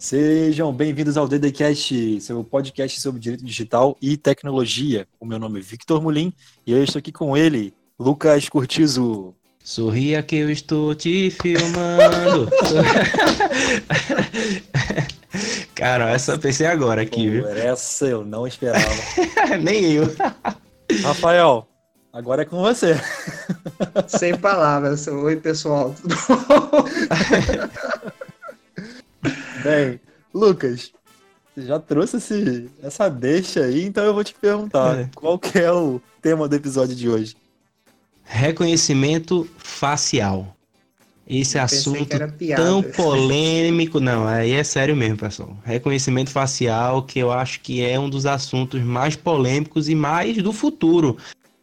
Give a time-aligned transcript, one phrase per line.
[0.00, 5.06] Sejam bem-vindos ao DDCast, seu podcast sobre direito digital e tecnologia.
[5.20, 6.32] O meu nome é Victor Mulim
[6.66, 9.34] e eu estou aqui com ele, Lucas Curtizo.
[9.62, 12.48] Sorria que eu estou te filmando.
[15.76, 17.48] Cara, essa eu pensei agora aqui, Pô, viu?
[17.50, 18.86] Essa eu não esperava.
[19.60, 20.04] Nem eu.
[21.02, 21.68] Rafael,
[22.10, 22.98] agora é com você.
[24.08, 25.06] Sem palavras.
[25.06, 25.94] Oi, pessoal.
[29.62, 30.00] Bem,
[30.32, 30.92] Lucas,
[31.54, 35.10] você já trouxe esse, essa deixa aí, então eu vou te perguntar, É.
[35.14, 37.36] qual que é o tema do episódio de hoje?
[38.24, 40.56] Reconhecimento facial.
[41.26, 42.18] Esse Eu assunto
[42.56, 44.00] tão polêmico.
[44.00, 45.56] Não, aí é sério mesmo, pessoal.
[45.64, 50.52] Reconhecimento facial, que eu acho que é um dos assuntos mais polêmicos e mais do
[50.52, 51.16] futuro.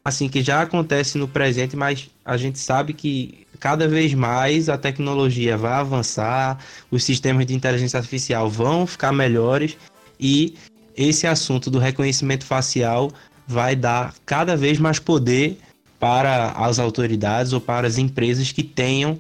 [0.06, 4.78] Assim, que já acontece no presente, mas a gente sabe que cada vez mais a
[4.78, 6.60] tecnologia vai avançar,
[6.92, 9.78] os sistemas de inteligência artificial vão ficar melhores
[10.20, 10.56] e
[10.96, 13.12] esse assunto do reconhecimento facial
[13.48, 15.58] vai dar cada vez mais poder
[16.00, 19.20] para as autoridades ou para as empresas que tenham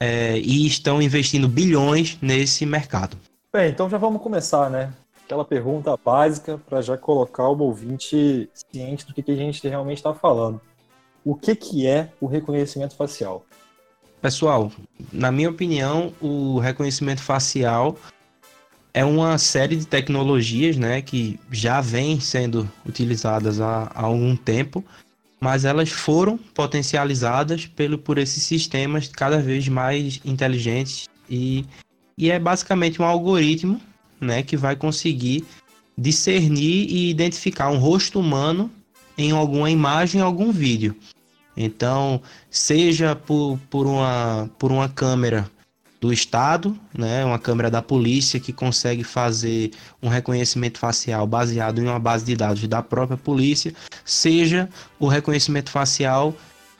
[0.00, 3.16] é, e estão investindo bilhões nesse mercado.
[3.52, 4.92] Bem, então já vamos começar, né?
[5.24, 9.98] Aquela pergunta básica para já colocar o ouvinte ciente do que, que a gente realmente
[9.98, 10.60] está falando.
[11.24, 13.44] O que, que é o reconhecimento facial?
[14.20, 14.72] Pessoal,
[15.12, 17.96] na minha opinião, o reconhecimento facial
[18.92, 24.84] é uma série de tecnologias né, que já vêm sendo utilizadas há, há algum tempo,
[25.40, 31.64] mas elas foram potencializadas pelo, por esses sistemas cada vez mais inteligentes e,
[32.16, 33.80] e é basicamente um algoritmo
[34.20, 35.44] né, que vai conseguir
[35.96, 38.68] discernir e identificar um rosto humano
[39.16, 40.96] em alguma imagem, em algum vídeo.
[41.60, 45.50] Então, seja por, por, uma, por uma câmera
[46.00, 51.88] do Estado, né, uma câmera da polícia que consegue fazer um reconhecimento facial baseado em
[51.88, 53.74] uma base de dados da própria polícia,
[54.04, 54.68] seja
[55.00, 56.32] o reconhecimento facial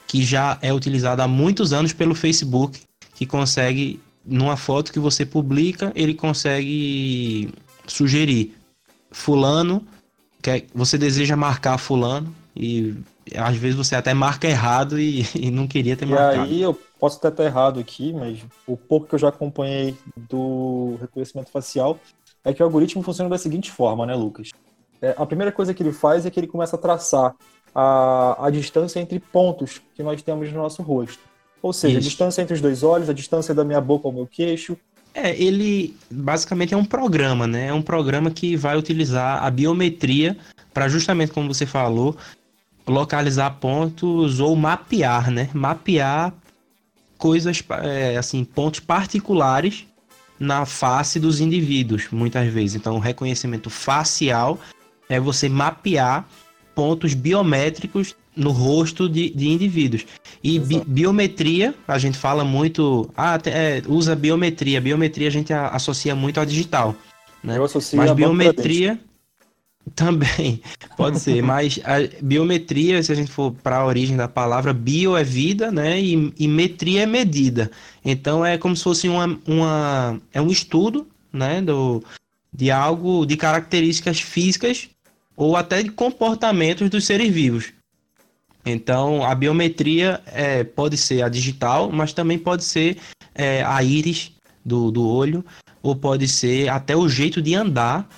[0.06, 2.80] que já é utilizado há muitos anos pelo Facebook,
[3.16, 7.52] que consegue, numa foto que você publica, ele consegue
[7.84, 8.54] sugerir
[9.10, 9.84] fulano,
[10.40, 12.32] quer, você deseja marcar fulano?
[12.54, 12.94] E
[13.36, 16.42] às vezes você até marca errado e, e não queria ter E marcado.
[16.42, 20.96] aí eu posso até estar errado aqui, mas o pouco que eu já acompanhei do
[21.00, 21.98] reconhecimento facial
[22.44, 24.50] é que o algoritmo funciona da seguinte forma, né, Lucas?
[25.00, 27.34] É, a primeira coisa que ele faz é que ele começa a traçar
[27.74, 31.20] a, a distância entre pontos que nós temos no nosso rosto.
[31.62, 32.08] Ou seja, a Isso.
[32.08, 34.76] distância entre os dois olhos, a distância da minha boca ao meu queixo.
[35.14, 37.66] É, ele basicamente é um programa, né?
[37.66, 40.36] É um programa que vai utilizar a biometria
[40.72, 42.16] para justamente como você falou,
[42.88, 45.48] localizar pontos ou mapear, né?
[45.52, 46.32] Mapear
[47.16, 49.86] coisas, é, assim, pontos particulares
[50.38, 52.76] na face dos indivíduos, muitas vezes.
[52.76, 54.58] Então, o reconhecimento facial
[55.08, 56.26] é você mapear
[56.74, 60.06] pontos biométricos no rosto de, de indivíduos.
[60.44, 64.80] E bi- biometria, a gente fala muito, ah, é, usa biometria.
[64.80, 66.94] Biometria a gente a- associa muito ao digital.
[67.42, 67.56] Né?
[67.56, 69.00] Eu associo Mas biometria
[69.94, 70.60] também
[70.96, 75.16] pode ser, mas a biometria, se a gente for para a origem da palavra, bio
[75.16, 76.00] é vida, né?
[76.00, 77.70] E, e metria é medida.
[78.04, 81.60] Então é como se fosse uma, uma é um estudo, né?
[81.60, 82.02] Do,
[82.52, 84.88] de algo, de características físicas
[85.36, 87.72] ou até de comportamentos dos seres vivos.
[88.66, 92.98] Então a biometria é, pode ser a digital, mas também pode ser
[93.34, 94.32] é, a íris
[94.64, 95.44] do, do olho,
[95.82, 98.08] ou pode ser até o jeito de andar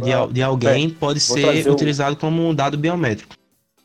[0.00, 3.34] de, Ah, al- de alguém, pode vou ser trazer o- utilizado como um dado biométrico.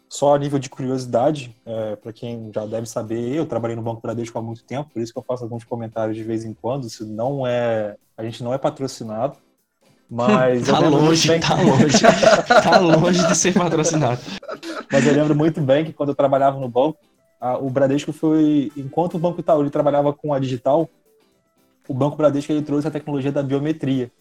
[0.10, 1.56] Só a nível de curiosidade,
[2.02, 5.12] para quem já deve saber, eu trabalhei no Banco Bradesco há muito tempo, por isso
[5.12, 6.86] que eu faço alguns comentários de vez em quando.
[6.86, 7.96] Isso não é.
[8.16, 9.38] A gente não é patrocinado.
[10.10, 11.98] Mas Tá longe, bem- tá longe.
[12.64, 14.22] tá longe de ser patrocinado.
[14.92, 17.00] Mas eu lembro muito bem que quando eu trabalhava no banco,
[17.42, 18.72] a- o Bradesco foi.
[18.78, 20.88] Enquanto o Banco Itaú ele trabalhava com a digital,
[21.88, 24.12] o Banco Bradesco ele trouxe a tecnologia da biometria.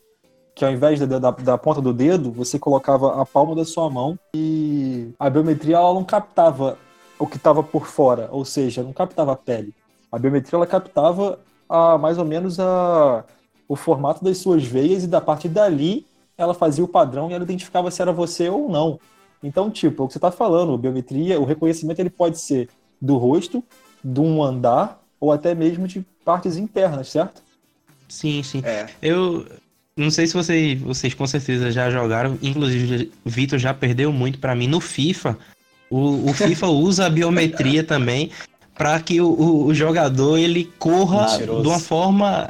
[0.54, 3.88] Que ao invés da, da, da ponta do dedo, você colocava a palma da sua
[3.88, 6.78] mão e a biometria ela não captava
[7.18, 9.74] o que estava por fora, ou seja, não captava a pele.
[10.10, 11.38] A biometria ela captava
[11.68, 13.24] a, mais ou menos a,
[13.66, 16.06] o formato das suas veias e da partir dali
[16.36, 18.98] ela fazia o padrão e ela identificava se era você ou não.
[19.42, 22.68] Então, tipo, é o que você está falando, biometria, o reconhecimento ele pode ser
[23.00, 23.62] do rosto,
[24.02, 27.42] de um andar ou até mesmo de partes internas, certo?
[28.08, 28.62] Sim, sim.
[28.64, 28.86] É.
[29.00, 29.46] Eu
[29.96, 34.38] não sei se vocês, vocês com certeza já jogaram, inclusive o Vitor já perdeu muito
[34.38, 35.38] pra mim no FIFA.
[35.90, 38.30] O, o FIFA usa a biometria também,
[38.74, 41.62] para que o, o, jogador ele corra Mentiroso.
[41.62, 42.48] de uma forma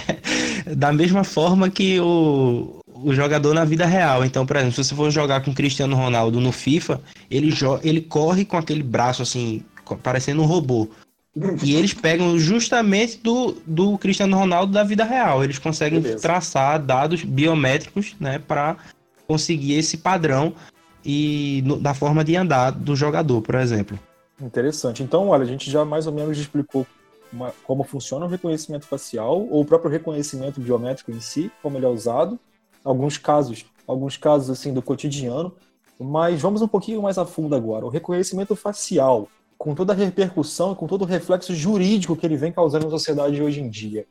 [0.76, 4.24] da mesma forma que o, o jogador na vida real.
[4.24, 7.00] Então, por exemplo, se você for jogar com o Cristiano Ronaldo no FIFA,
[7.30, 9.62] ele, ele corre com aquele braço assim,
[10.02, 10.88] parecendo um robô.
[11.62, 15.44] E eles pegam justamente do, do Cristiano Ronaldo da vida real.
[15.44, 16.22] Eles conseguem Beleza.
[16.22, 18.76] traçar dados biométricos, né, para
[19.26, 20.54] conseguir esse padrão
[21.04, 23.98] e no, da forma de andar do jogador, por exemplo.
[24.40, 25.02] Interessante.
[25.02, 26.86] Então, olha, a gente já mais ou menos explicou
[27.32, 31.86] uma, como funciona o reconhecimento facial ou o próprio reconhecimento biométrico em si, como ele
[31.86, 32.38] é usado,
[32.84, 35.52] alguns casos, alguns casos assim do cotidiano,
[35.98, 37.84] mas vamos um pouquinho mais a fundo agora.
[37.84, 39.28] O reconhecimento facial,
[39.58, 42.90] com toda a repercussão e com todo o reflexo jurídico que ele vem causando na
[42.90, 44.06] sociedade hoje em dia.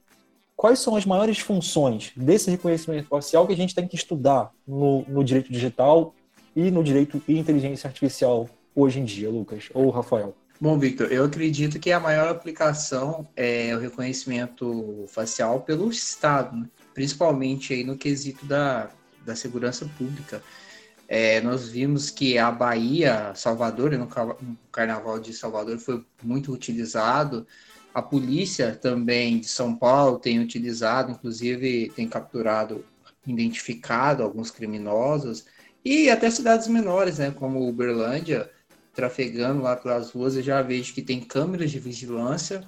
[0.55, 5.03] Quais são as maiores funções desse reconhecimento facial que a gente tem que estudar no,
[5.07, 6.13] no direito digital
[6.55, 10.33] e no direito e inteligência artificial hoje em dia, Lucas ou Rafael?
[10.59, 16.69] Bom, Victor, eu acredito que a maior aplicação é o reconhecimento facial pelo Estado, né?
[16.93, 18.89] principalmente aí no quesito da,
[19.25, 20.41] da segurança pública.
[21.07, 24.07] É, nós vimos que a Bahia, Salvador, no
[24.71, 27.45] Carnaval de Salvador foi muito utilizado.
[27.93, 32.83] A polícia também de São Paulo tem utilizado, inclusive tem capturado,
[33.25, 35.45] identificado alguns criminosos.
[35.83, 38.49] E até cidades menores, né, como Uberlândia,
[38.93, 42.65] trafegando lá pelas ruas, eu já vejo que tem câmeras de vigilância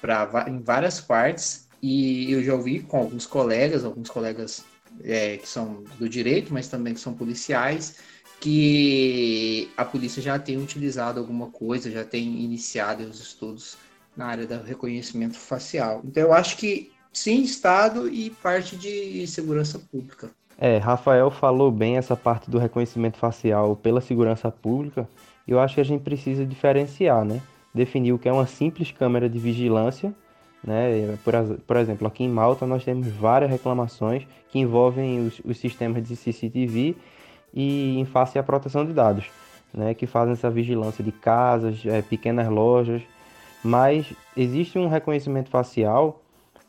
[0.00, 1.68] pra, em várias partes.
[1.82, 4.62] E eu já ouvi com alguns colegas, alguns colegas
[5.02, 7.96] é, que são do direito, mas também que são policiais,
[8.40, 13.76] que a polícia já tem utilizado alguma coisa, já tem iniciado os estudos
[14.16, 16.00] na área do reconhecimento facial.
[16.04, 20.30] Então eu acho que sim, Estado e parte de segurança pública.
[20.58, 25.08] É, Rafael falou bem essa parte do reconhecimento facial pela segurança pública.
[25.48, 27.40] Eu acho que a gente precisa diferenciar, né?
[27.74, 30.14] Definir o que é uma simples câmera de vigilância
[30.62, 31.18] né?
[31.24, 31.34] Por,
[31.66, 36.16] por, exemplo, aqui em Malta nós temos várias reclamações que envolvem os, os sistemas de
[36.16, 36.96] CCTV
[37.52, 39.26] e em face à proteção de dados,
[39.72, 39.94] né?
[39.94, 43.02] que fazem essa vigilância de casas, é, pequenas lojas,
[43.64, 46.22] mas existe um reconhecimento facial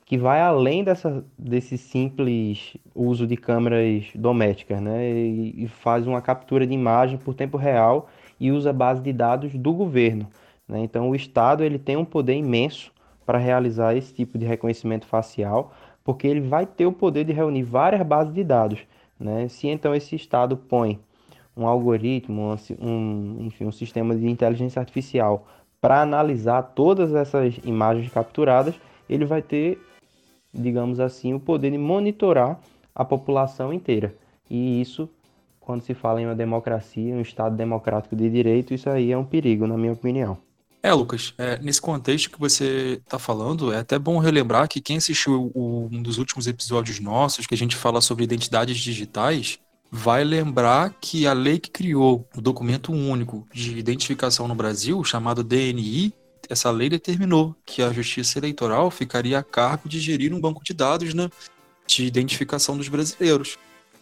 [0.05, 5.09] que vai além dessa, desse simples uso de câmeras domésticas, né?
[5.09, 9.53] E, e, faz uma captura de imagem por tempo real e usa base de dados
[9.53, 10.27] do governo.
[10.67, 10.79] Né?
[10.79, 12.91] Então, o Estado ele tem um poder imenso
[13.31, 15.71] para realizar esse tipo de reconhecimento facial,
[16.03, 18.81] porque ele vai ter o poder de reunir várias bases de dados.
[19.17, 19.47] Né?
[19.47, 20.99] Se então esse Estado põe
[21.55, 25.47] um algoritmo, um, enfim, um sistema de inteligência artificial
[25.79, 28.75] para analisar todas essas imagens capturadas,
[29.09, 29.79] ele vai ter,
[30.53, 32.59] digamos assim, o poder de monitorar
[32.93, 34.13] a população inteira.
[34.49, 35.09] E isso,
[35.57, 39.23] quando se fala em uma democracia, um Estado democrático de direito, isso aí é um
[39.23, 40.37] perigo, na minha opinião.
[40.83, 44.97] É, Lucas, é, nesse contexto que você está falando, é até bom relembrar que quem
[44.97, 49.59] assistiu o, um dos últimos episódios nossos, que a gente fala sobre identidades digitais,
[49.91, 55.43] vai lembrar que a lei que criou o documento único de identificação no Brasil, chamado
[55.43, 56.13] DNI,
[56.49, 60.73] essa lei determinou que a Justiça Eleitoral ficaria a cargo de gerir um banco de
[60.73, 61.29] dados né,
[61.85, 63.57] de identificação dos brasileiros.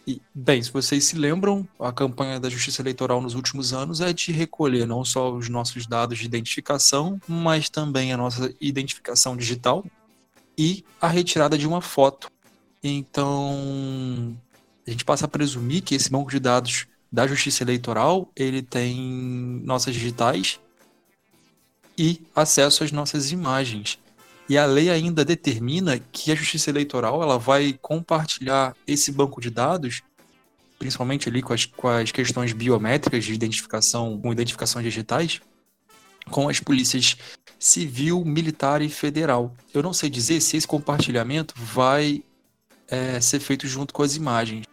[0.06, 4.12] E, bem, se vocês se lembram, a campanha da Justiça Eleitoral nos últimos anos é
[4.12, 9.84] de recolher não só os nossos dados de identificação, mas também a nossa identificação digital
[10.56, 12.30] e a retirada de uma foto.
[12.82, 14.36] Então,
[14.86, 18.96] a gente passa a presumir que esse banco de dados da Justiça Eleitoral, ele tem
[19.64, 20.60] nossas digitais
[21.96, 23.98] e acesso às nossas imagens.
[24.50, 29.48] E a lei ainda determina que a Justiça Eleitoral ela vai compartilhar esse banco de
[29.48, 30.02] dados,
[30.76, 35.40] principalmente ali com as, com as questões biométricas de identificação, com identificação digitais,
[36.32, 37.16] com as polícias
[37.60, 39.54] civil, militar e federal.
[39.72, 42.24] Eu não sei dizer se esse compartilhamento vai
[42.88, 44.66] é, ser feito junto com as imagens.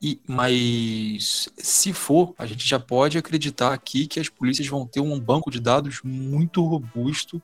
[0.00, 5.00] E, mas se for, a gente já pode acreditar aqui que as polícias vão ter
[5.00, 7.42] um banco de dados muito robusto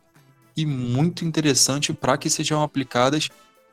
[0.56, 3.28] e muito interessante para que sejam aplicadas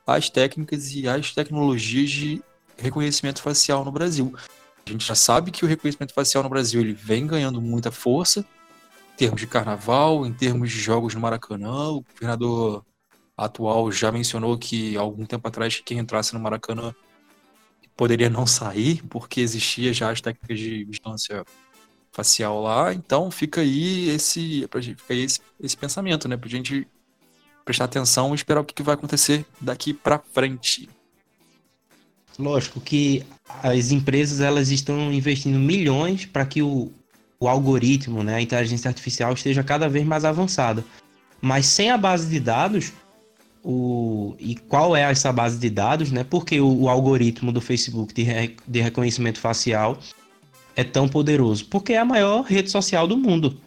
[0.05, 2.41] as técnicas e as tecnologias de
[2.77, 4.33] reconhecimento facial no Brasil.
[4.85, 8.39] A gente já sabe que o reconhecimento facial no Brasil ele vem ganhando muita força
[9.13, 11.89] em termos de carnaval, em termos de jogos no Maracanã.
[11.89, 12.83] O governador
[13.37, 16.93] atual já mencionou que algum tempo atrás quem entrasse no Maracanã
[17.95, 21.43] poderia não sair porque existia já as técnicas de vigilância
[22.19, 22.93] facial lá.
[22.93, 26.35] Então fica aí esse, fica aí esse, esse pensamento, né?
[26.35, 26.87] Pra gente
[27.63, 30.89] prestar atenção e esperar o que, que vai acontecer daqui para frente.
[32.37, 33.23] Lógico que
[33.61, 36.91] as empresas elas estão investindo milhões para que o,
[37.39, 40.83] o algoritmo, né, a inteligência artificial esteja cada vez mais avançada.
[41.41, 42.93] Mas sem a base de dados,
[43.63, 46.23] o, e qual é essa base de dados, né?
[46.23, 49.99] Porque o, o algoritmo do Facebook de, re, de reconhecimento facial
[50.79, 51.65] é tão poderoso?
[51.65, 53.57] Porque é a maior rede social do mundo.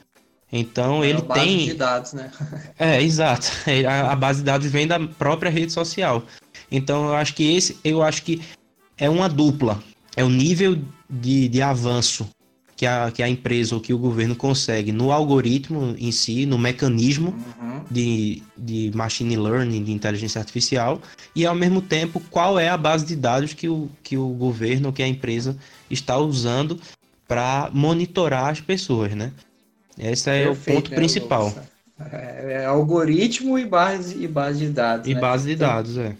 [0.51, 1.67] Então é ele base tem.
[1.67, 2.31] de dados, né?
[2.79, 3.49] é, exato.
[3.87, 6.25] A, a, base de dados vem da própria rede social.
[6.71, 8.41] Então eu acho que esse, eu acho que
[8.97, 9.83] é uma dupla.
[10.17, 10.79] É o nível
[11.09, 12.29] de, de avanço
[12.77, 16.59] que a, que a empresa ou que o governo consegue no algoritmo em si, no
[16.59, 17.81] mecanismo uhum.
[17.91, 21.01] de, de machine learning, de inteligência artificial,
[21.37, 24.89] e ao mesmo tempo qual é a base de dados que o, que o governo
[24.89, 25.57] ou que a empresa
[25.91, 26.81] está usando
[27.33, 29.33] para monitorar as pessoas, né?
[29.99, 31.51] Esse é Perfeito, o ponto né, principal.
[31.99, 35.09] É, é, algoritmo e base, e base de dados.
[35.09, 35.21] E né?
[35.21, 36.15] base de dados, é.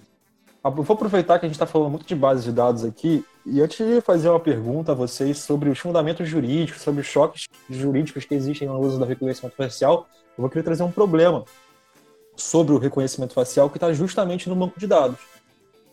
[0.65, 3.61] Eu vou aproveitar que a gente está falando muito de base de dados aqui, e
[3.61, 8.25] antes de fazer uma pergunta a vocês sobre os fundamentos jurídicos, sobre os choques jurídicos
[8.25, 10.07] que existem no uso do reconhecimento facial,
[10.39, 11.45] eu vou querer trazer um problema
[12.35, 15.19] sobre o reconhecimento facial que está justamente no banco de dados.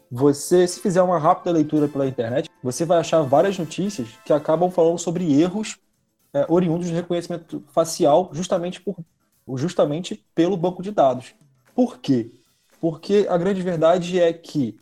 [0.09, 4.70] Você, se fizer uma rápida leitura pela internet, você vai achar várias notícias que acabam
[4.70, 5.78] falando sobre erros
[6.34, 8.96] é, oriundos do reconhecimento facial justamente, por,
[9.56, 11.34] justamente pelo banco de dados.
[11.74, 12.32] Por quê?
[12.80, 14.78] Porque a grande verdade é que,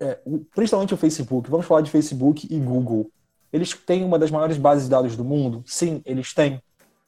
[0.00, 0.18] é,
[0.54, 3.10] principalmente o Facebook, vamos falar de Facebook e Google,
[3.52, 5.62] eles têm uma das maiores bases de dados do mundo?
[5.66, 6.60] Sim, eles têm.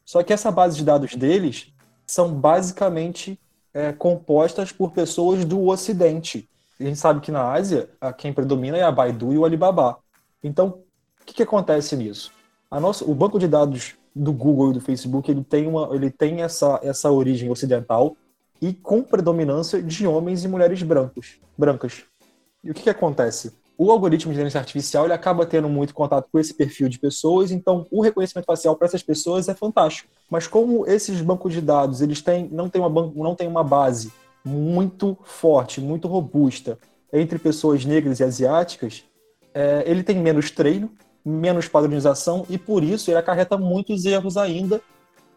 [0.04, 1.72] Só que essa base de dados deles
[2.06, 3.38] são basicamente
[3.72, 6.48] é, compostas por pessoas do Ocidente.
[6.78, 9.98] A gente sabe que na Ásia, quem predomina é a Baidu e o Alibaba.
[10.42, 10.82] Então,
[11.20, 12.32] o que, que acontece nisso?
[12.70, 16.10] A nossa, o banco de dados do Google e do Facebook ele tem, uma, ele
[16.10, 18.16] tem essa, essa origem ocidental,
[18.60, 22.04] e com predominância de homens e mulheres brancos, brancas.
[22.62, 23.52] E o que, que acontece?
[23.78, 27.50] O algoritmo de inteligência artificial ele acaba tendo muito contato com esse perfil de pessoas,
[27.50, 30.10] então o reconhecimento facial para essas pessoas é fantástico.
[30.28, 34.12] Mas como esses bancos de dados eles têm, não têm uma, não têm uma base
[34.44, 36.78] muito forte, muito robusta
[37.10, 39.04] entre pessoas negras e asiáticas,
[39.54, 40.90] é, ele tem menos treino,
[41.24, 44.80] menos padronização e por isso ele acarreta muitos erros ainda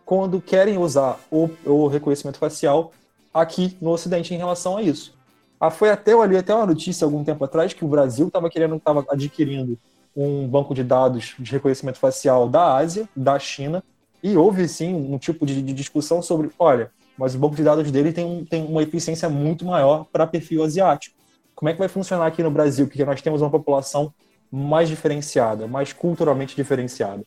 [0.05, 2.91] quando querem usar o, o reconhecimento facial
[3.33, 5.13] aqui no Ocidente em relação a isso.
[5.59, 8.49] Ah, foi até eu ali até uma notícia algum tempo atrás que o Brasil estava
[8.49, 9.77] querendo, estava adquirindo
[10.15, 13.83] um banco de dados de reconhecimento facial da Ásia, da China,
[14.21, 17.89] e houve sim um tipo de, de discussão sobre, olha, mas o banco de dados
[17.91, 21.15] dele tem, tem uma eficiência muito maior para perfil asiático.
[21.55, 22.87] Como é que vai funcionar aqui no Brasil?
[22.87, 24.13] Porque nós temos uma população
[24.51, 27.23] mais diferenciada, mais culturalmente diferenciada.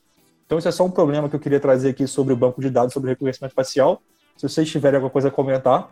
[0.47, 2.71] Então, isso é só um problema que eu queria trazer aqui sobre o banco de
[2.71, 4.01] dados, sobre reconhecimento facial,
[4.37, 5.91] se vocês tiverem alguma coisa a comentar.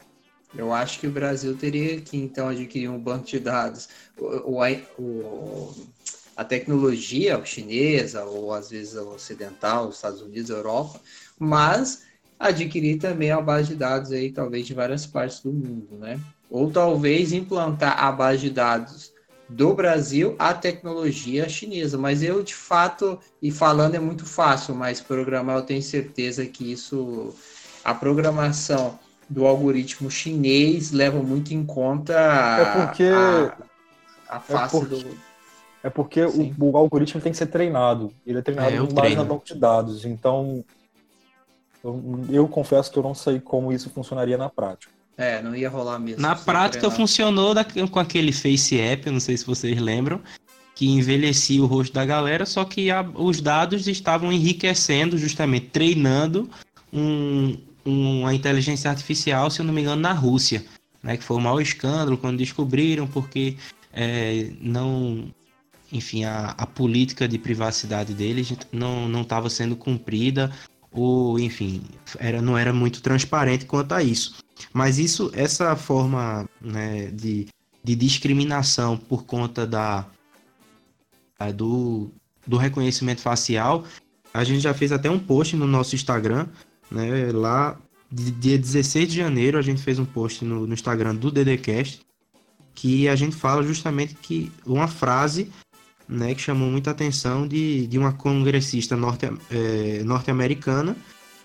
[0.56, 3.88] Eu acho que o Brasil teria que, então, adquirir um banco de dados.
[4.16, 4.62] O,
[4.98, 5.74] o,
[6.36, 11.00] a tecnologia chinesa, ou às vezes ocidental, os Estados Unidos, Europa,
[11.36, 12.02] mas
[12.38, 16.20] adquirir também a base de dados aí, talvez, de várias partes do mundo, né?
[16.50, 19.12] Ou talvez implantar a base de dados
[19.48, 21.98] do Brasil à tecnologia chinesa.
[21.98, 26.72] Mas eu, de fato, e falando é muito fácil, mas programar eu tenho certeza que
[26.72, 27.34] isso
[27.84, 28.98] a programação
[29.28, 33.56] do algoritmo chinês leva muito em conta é porque, a,
[34.28, 35.18] a é face é porque, do.
[35.82, 38.10] É porque o, o, algoritmo tem que ser treinado.
[38.26, 40.06] Ele é treinado é, com base na banco de dados.
[40.06, 40.64] Então,
[41.82, 44.93] eu, eu, confesso que eu não sei como isso funcionaria na prática.
[45.16, 46.20] É, não ia rolar mesmo.
[46.20, 46.96] Na prática treinar.
[46.96, 50.20] funcionou da, com aquele Face App, não sei se vocês lembram,
[50.74, 56.50] que envelhecia o rosto da galera, só que a, os dados estavam enriquecendo, justamente treinando
[56.92, 60.64] um, uma inteligência artificial, se eu não me engano, na Rússia,
[61.02, 61.16] né?
[61.16, 63.56] Que foi o maior escândalo quando descobriram, porque
[63.92, 65.32] é, não,
[65.92, 70.50] enfim, a, a política de privacidade deles não estava sendo cumprida,
[70.94, 71.82] ou, enfim,
[72.18, 74.36] era, não era muito transparente quanto a isso.
[74.72, 77.48] Mas isso, essa forma né, de,
[77.82, 80.06] de discriminação por conta da,
[81.54, 82.10] do,
[82.46, 83.84] do reconhecimento facial,
[84.32, 86.46] a gente já fez até um post no nosso Instagram
[86.90, 87.32] né?
[87.32, 87.78] Lá,
[88.10, 92.00] dia 16 de janeiro, a gente fez um post no, no Instagram do DDCast
[92.74, 95.50] que a gente fala justamente que uma frase
[96.08, 100.96] né, que chamou muita atenção de, de uma congressista norte, é, norte-americana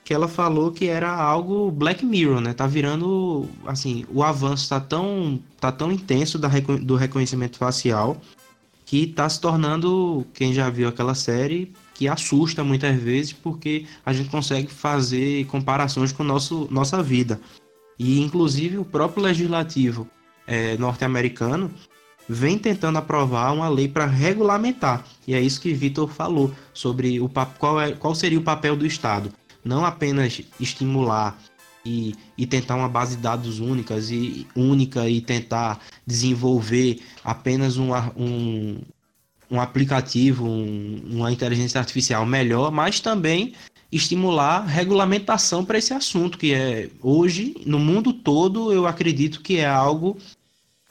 [0.10, 2.52] que ela falou que era algo Black Mirror, né?
[2.52, 6.50] Tá virando, assim, o avanço tá tão, tá tão intenso da,
[6.82, 8.20] do reconhecimento facial
[8.88, 14.12] que tá se tornando, quem já viu aquela série, que assusta muitas vezes porque a
[14.12, 17.40] gente consegue fazer comparações com nosso, nossa vida.
[18.00, 20.10] E inclusive o próprio legislativo
[20.48, 21.70] é, norte-americano
[22.30, 25.04] vem tentando aprovar uma lei para regulamentar.
[25.28, 28.86] E é isso que Vitor falou sobre o qual, é, qual seria o papel do
[28.86, 29.34] Estado.
[29.66, 31.36] Não apenas estimular
[31.84, 37.90] e, e, tentar uma base de dados únicas e única e tentar desenvolver apenas um,
[38.16, 38.78] um,
[39.50, 43.54] um aplicativo, um, uma inteligência artificial melhor, mas também
[43.92, 49.66] estimular regulamentação para esse assunto, que é hoje, no mundo todo, eu acredito que é
[49.66, 50.18] algo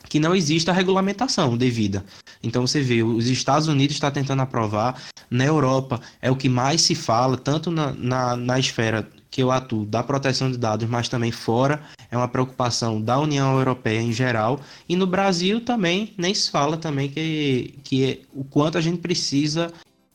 [0.09, 2.05] que não existe a regulamentação devida.
[2.43, 6.81] Então você vê, os Estados Unidos está tentando aprovar, na Europa é o que mais
[6.81, 11.09] se fala, tanto na, na, na esfera que eu atuo da proteção de dados, mas
[11.09, 16.33] também fora, é uma preocupação da União Europeia em geral, e no Brasil também nem
[16.33, 19.71] se fala também que, que é o quanto a gente precisa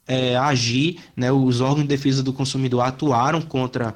[0.08, 3.96] é, agir, né, os órgãos de defesa do consumidor atuaram contra,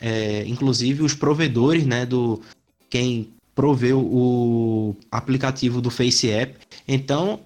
[0.00, 2.42] é, inclusive, os provedores, né, do
[2.90, 6.54] quem proveu o aplicativo do Face App.
[6.86, 7.40] Então,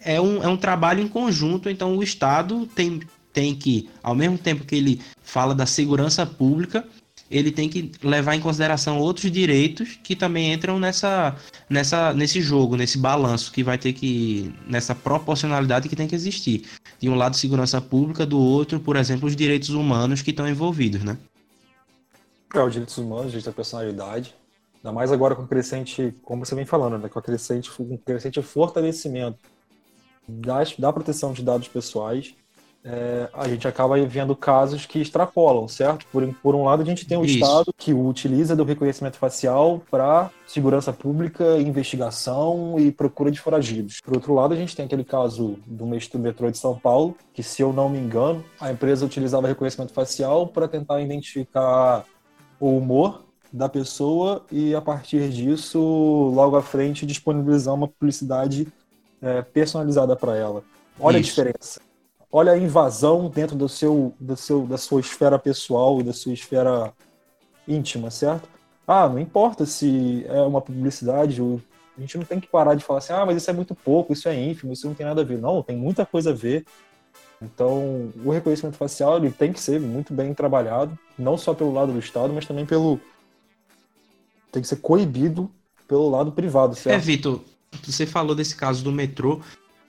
[0.00, 3.00] é um, é um trabalho em conjunto, então o Estado tem,
[3.32, 6.86] tem que, ao mesmo tempo que ele fala da segurança pública,
[7.28, 11.36] ele tem que levar em consideração outros direitos que também entram nessa,
[11.68, 14.52] nessa, nesse jogo, nesse balanço que vai ter que.
[14.66, 16.64] nessa proporcionalidade que tem que existir.
[16.98, 21.04] De um lado, segurança pública, do outro, por exemplo, os direitos humanos que estão envolvidos,
[21.04, 21.16] né?
[22.52, 24.34] É, os direitos humanos, direitos da personalidade.
[24.82, 27.08] Ainda mais agora com crescente, como você vem falando, né?
[27.08, 29.38] Com crescente, com crescente fortalecimento
[30.26, 32.34] das, da proteção de dados pessoais
[32.82, 36.06] é, a gente acaba vendo casos que extrapolam, certo?
[36.10, 37.34] Por, por um lado, a gente tem o Isso.
[37.34, 44.00] Estado que utiliza do reconhecimento facial para segurança pública, investigação e procura de foragidos.
[44.02, 47.60] Por outro lado, a gente tem aquele caso do metrô de São Paulo, que, se
[47.60, 52.04] eu não me engano, a empresa utilizava reconhecimento facial para tentar identificar
[52.58, 55.78] o humor da pessoa e, a partir disso,
[56.34, 58.68] logo à frente, disponibilizar uma publicidade
[59.20, 60.62] é, personalizada para ela.
[60.98, 61.30] Olha Isso.
[61.30, 61.80] a diferença
[62.32, 66.32] olha a invasão dentro do seu, do seu, da sua esfera pessoal e da sua
[66.32, 66.92] esfera
[67.66, 68.48] íntima, certo?
[68.86, 71.40] Ah, não importa se é uma publicidade,
[71.96, 74.12] a gente não tem que parar de falar assim, ah, mas isso é muito pouco,
[74.12, 75.38] isso é ínfimo, isso não tem nada a ver.
[75.38, 76.64] Não, tem muita coisa a ver.
[77.42, 81.92] Então, o reconhecimento facial ele tem que ser muito bem trabalhado, não só pelo lado
[81.92, 83.00] do Estado, mas também pelo.
[84.50, 85.50] Tem que ser coibido
[85.86, 86.96] pelo lado privado, certo?
[86.96, 87.40] É, Vitor,
[87.82, 89.40] você falou desse caso do metrô.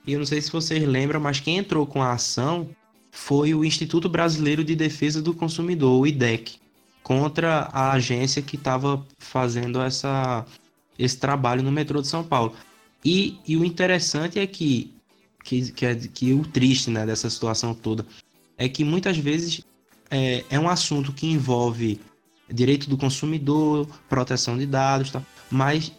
[0.06, 2.68] E eu não sei se vocês lembram, mas quem entrou com a ação
[3.10, 6.56] foi o Instituto Brasileiro de Defesa do Consumidor, o IDEC,
[7.02, 10.44] contra a agência que estava fazendo essa,
[10.98, 12.54] esse trabalho no metrô de São Paulo.
[13.04, 14.92] E, e o interessante é que,
[15.44, 18.06] que, que, é, que o triste né, dessa situação toda
[18.56, 19.62] é que muitas vezes
[20.10, 22.00] é, é um assunto que envolve
[22.52, 25.22] direito do consumidor, proteção de dados, tá?
[25.50, 25.92] mas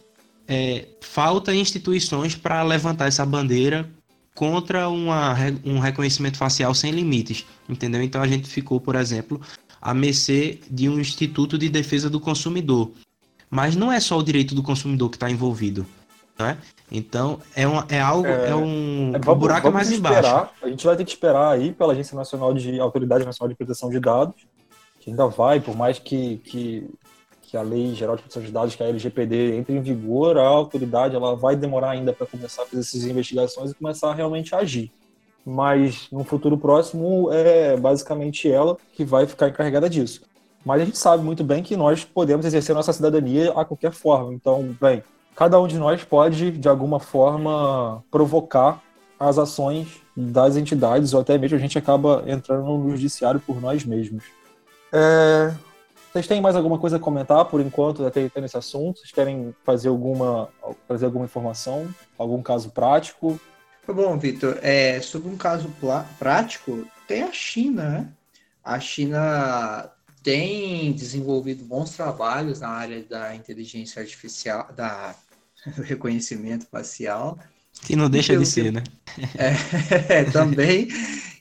[0.47, 3.89] é, falta instituições para levantar essa bandeira
[4.35, 8.01] contra uma, um reconhecimento facial sem limites, entendeu?
[8.01, 9.39] Então a gente ficou, por exemplo,
[9.81, 12.91] a mercê de um instituto de defesa do consumidor.
[13.49, 15.85] Mas não é só o direito do consumidor que está envolvido,
[16.39, 16.57] né?
[16.91, 20.51] Então é, uma, é algo, é, é um, é, vamos, um buraco mais esperar, embaixo.
[20.63, 23.89] A gente vai ter que esperar aí pela Agência Nacional de Autoridade Nacional de Proteção
[23.91, 24.35] de Dados,
[25.03, 26.89] que ainda vai, por mais que, que
[27.41, 30.39] que a Lei Geral de Proteção de Dados, que é a LGPD, entre em vigor,
[30.39, 34.13] a autoridade ela vai demorar ainda para começar a fazer essas investigações e começar a
[34.13, 34.91] realmente agir.
[35.45, 40.23] Mas no futuro próximo é basicamente ela que vai ficar encarregada disso.
[40.65, 44.33] Mas a gente sabe muito bem que nós podemos exercer nossa cidadania a qualquer forma.
[44.33, 45.03] Então, bem,
[45.35, 48.81] cada um de nós pode, de alguma forma, provocar
[49.19, 53.85] as ações das entidades, ou até mesmo a gente acaba entrando no judiciário por nós
[53.85, 54.23] mesmos.
[54.93, 55.53] É,
[56.13, 58.99] vocês têm mais alguma coisa a comentar por enquanto até nesse assunto?
[58.99, 60.47] Vocês querem fazer alguma,
[60.87, 61.93] trazer alguma informação?
[62.17, 63.39] Algum caso prático?
[63.87, 64.59] Bom, Vitor.
[64.61, 65.73] É, sobre um caso
[66.19, 68.09] prático, tem a China, né?
[68.63, 75.15] A China tem desenvolvido bons trabalhos na área da inteligência artificial, da
[75.75, 77.37] do reconhecimento facial.
[77.81, 78.83] Que não deixa de ser, que, né?
[80.09, 80.87] É, também.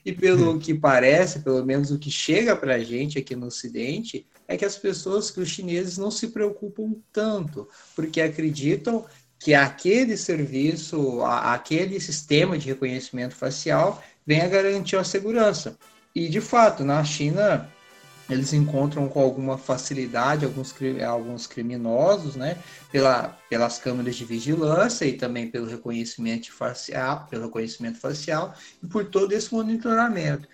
[0.05, 4.25] E pelo que parece, pelo menos o que chega para a gente aqui no Ocidente,
[4.47, 9.05] é que as pessoas, que os chineses não se preocupam tanto, porque acreditam
[9.39, 15.77] que aquele serviço, aquele sistema de reconhecimento facial venha garantir a segurança.
[16.15, 17.69] E, de fato, na China,
[18.29, 20.73] eles encontram com alguma facilidade alguns,
[21.05, 22.57] alguns criminosos, né,
[22.91, 29.05] pela, pelas câmeras de vigilância e também pelo reconhecimento facial, pelo reconhecimento facial e por
[29.05, 30.47] todo esse monitoramento.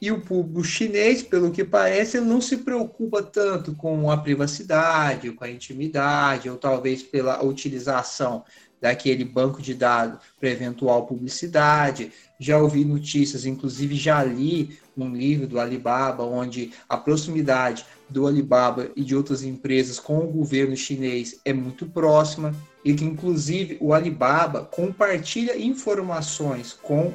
[0.00, 5.44] E o público chinês, pelo que parece, não se preocupa tanto com a privacidade, com
[5.44, 8.42] a intimidade, ou talvez pela utilização
[8.80, 12.12] daquele banco de dados para eventual publicidade.
[12.38, 18.90] Já ouvi notícias, inclusive já li um livro do Alibaba, onde a proximidade do Alibaba
[18.96, 23.92] e de outras empresas com o governo chinês é muito próxima e que inclusive o
[23.92, 27.12] Alibaba compartilha informações com,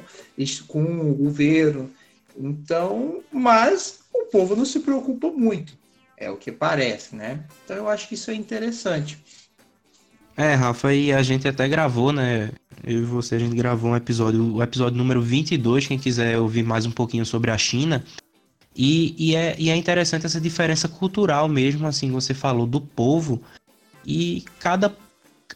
[0.66, 1.90] com o governo.
[2.36, 5.76] Então, mas o povo não se preocupa muito,
[6.16, 7.44] é o que parece, né?
[7.64, 9.18] Então eu acho que isso é interessante.
[10.36, 12.50] É, Rafa, e a gente até gravou, né?
[12.84, 16.62] Eu e você, a gente gravou um episódio, o episódio número 22, quem quiser ouvir
[16.62, 18.04] mais um pouquinho sobre a China.
[18.76, 23.40] E, e, é, e é interessante essa diferença cultural mesmo, assim, você falou do povo.
[24.04, 24.94] E cada.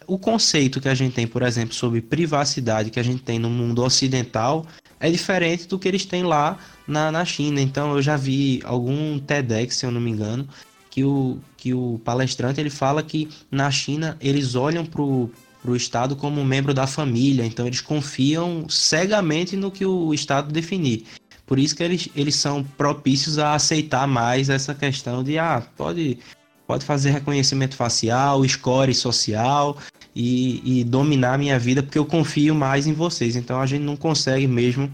[0.07, 3.51] O conceito que a gente tem, por exemplo, sobre privacidade que a gente tem no
[3.51, 4.65] mundo ocidental
[4.99, 7.61] é diferente do que eles têm lá na, na China.
[7.61, 10.49] Então, eu já vi algum TEDx, se eu não me engano,
[10.91, 15.31] que o, que o palestrante ele fala que na China eles olham para o
[15.77, 21.05] Estado como um membro da família, então eles confiam cegamente no que o Estado definir.
[21.47, 26.19] Por isso que eles, eles são propícios a aceitar mais essa questão de, ah, pode,
[26.67, 29.77] pode fazer reconhecimento facial, score social
[30.15, 33.35] e, e dominar minha vida, porque eu confio mais em vocês.
[33.35, 34.89] Então a gente não consegue mesmo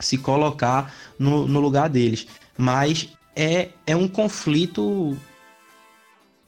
[0.00, 2.26] se colocar no, no lugar deles.
[2.56, 5.16] Mas é, é um conflito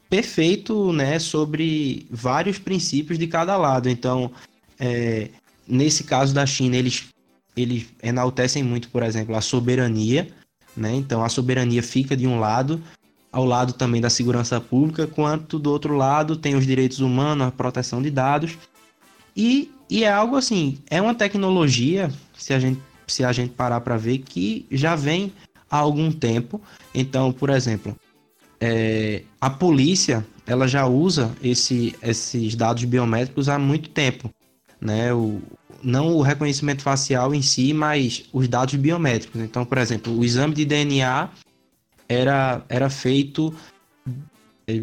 [0.08, 3.90] perfeito, né, sobre vários princípios de cada lado.
[3.90, 4.32] Então,
[4.80, 5.28] é,
[5.66, 7.08] nesse caso da China, eles,
[7.54, 10.28] eles enaltecem muito, por exemplo, a soberania,
[10.74, 10.94] né?
[10.94, 12.82] Então, a soberania fica de um lado,
[13.30, 17.50] ao lado também da segurança pública, quanto do outro lado tem os direitos humanos, a
[17.50, 18.56] proteção de dados.
[19.36, 23.80] E, e é algo assim, é uma tecnologia, se a gente, se a gente parar
[23.82, 25.32] para ver, que já vem
[25.70, 26.60] há algum tempo.
[26.94, 27.96] Então, por exemplo,
[28.60, 34.30] é, a polícia ela já usa esse, esses dados biométricos há muito tempo,
[34.80, 35.12] né?
[35.12, 35.40] O,
[35.82, 39.40] não o reconhecimento facial em si, mas os dados biométricos.
[39.40, 41.28] Então, por exemplo, o exame de DNA
[42.08, 43.54] era, era feito,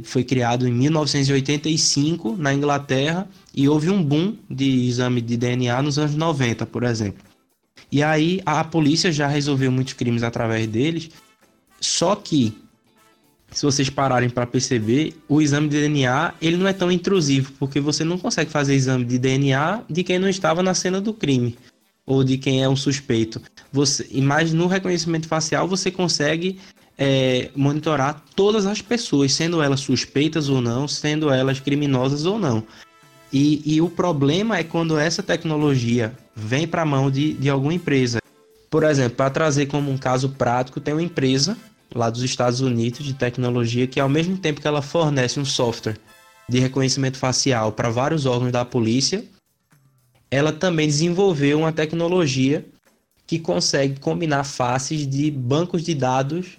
[0.03, 5.99] foi criado em 1985 na Inglaterra e houve um boom de exame de DNA nos
[5.99, 7.23] anos 90, por exemplo.
[7.91, 11.09] E aí a polícia já resolveu muitos crimes através deles.
[11.79, 12.53] Só que
[13.51, 17.79] se vocês pararem para perceber, o exame de DNA ele não é tão intrusivo, porque
[17.79, 21.57] você não consegue fazer exame de DNA de quem não estava na cena do crime
[22.05, 23.41] ou de quem é um suspeito.
[23.71, 26.59] Você, mas no reconhecimento facial você consegue
[26.97, 32.63] é, monitorar todas as pessoas, sendo elas suspeitas ou não, sendo elas criminosas ou não.
[33.37, 37.73] E, e o problema é quando essa tecnologia vem para a mão de, de alguma
[37.73, 38.19] empresa.
[38.69, 41.57] Por exemplo, para trazer como um caso prático, tem uma empresa
[41.93, 45.97] lá dos Estados Unidos de tecnologia que, ao mesmo tempo que ela fornece um software
[46.47, 49.25] de reconhecimento facial para vários órgãos da polícia,
[50.31, 52.65] ela também desenvolveu uma tecnologia
[53.27, 56.57] que consegue combinar faces de bancos de dados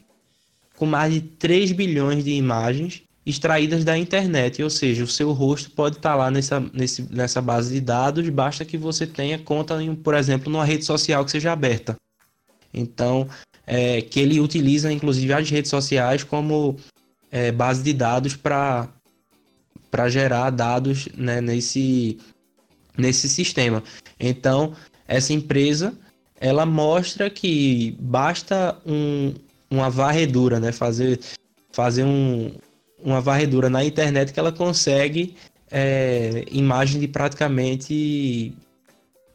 [0.77, 5.71] com mais de 3 bilhões de imagens extraídas da internet, ou seja, o seu rosto
[5.73, 9.83] pode estar tá lá nessa, nesse, nessa base de dados, basta que você tenha conta,
[9.83, 11.97] em, por exemplo, numa rede social que seja aberta.
[12.73, 13.29] Então,
[13.67, 16.77] é, que ele utiliza inclusive as redes sociais como
[17.31, 18.89] é, base de dados para
[20.09, 22.19] gerar dados né, nesse,
[22.97, 23.83] nesse sistema.
[24.21, 24.73] Então,
[25.09, 25.93] essa empresa
[26.41, 29.35] ela mostra que basta um,
[29.71, 31.19] uma varredura, né, fazer,
[31.73, 32.53] fazer um,
[33.03, 35.37] uma varredura na internet que ela consegue
[35.71, 38.53] é, imagem de praticamente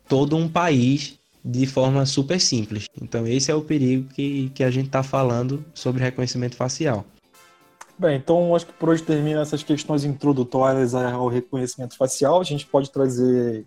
[0.08, 2.86] todo um país de forma super simples.
[3.02, 7.06] Então esse é o perigo que, que a gente está falando sobre reconhecimento facial.
[7.98, 12.42] Bem, então acho que por hoje termina essas questões introdutórias ao reconhecimento facial.
[12.42, 13.66] A gente pode trazer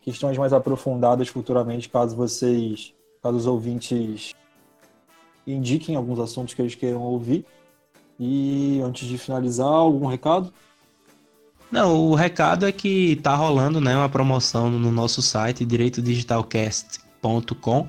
[0.00, 2.92] questões mais aprofundadas futuramente, caso vocês,
[3.22, 4.32] caso os ouvintes
[5.46, 7.44] indiquem alguns assuntos que eles queiram ouvir.
[8.18, 10.52] E antes de finalizar, algum recado?
[11.70, 17.88] Não, o recado é que tá rolando né, uma promoção no nosso site direitodigitalcast.com.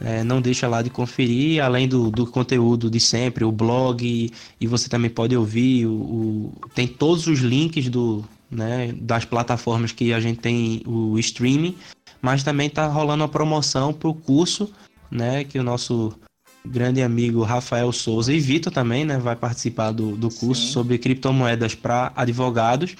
[0.00, 4.66] É, não deixa lá de conferir, além do, do conteúdo de sempre, o blog, e,
[4.66, 5.86] você também pode ouvir.
[5.86, 11.18] O, o, tem todos os links do, né, das plataformas que a gente tem o
[11.18, 11.76] streaming,
[12.22, 14.70] mas também tá rolando uma promoção para o curso,
[15.10, 16.14] né, que o nosso
[16.64, 20.72] grande amigo Rafael Souza e Vitor também, né, vai participar do, do curso Sim.
[20.72, 22.94] sobre criptomoedas para advogados.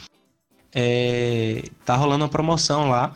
[0.75, 3.15] É, tá rolando uma promoção lá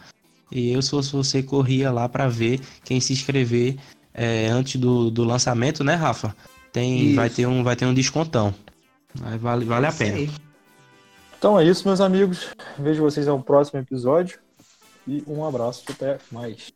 [0.51, 3.77] e eu, se fosse você, corria lá para ver quem se inscrever
[4.13, 6.37] é, antes do, do lançamento, né, Rafa?
[6.71, 8.55] Tem, vai, ter um, vai ter um descontão.
[9.15, 10.31] Vale, vale a pena.
[11.39, 12.49] Então é isso, meus amigos.
[12.79, 14.39] Vejo vocês no próximo episódio.
[15.07, 15.85] E um abraço.
[15.91, 16.73] Até mais.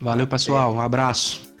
[0.00, 0.74] Valeu, pessoal.
[0.74, 1.51] Um abraço.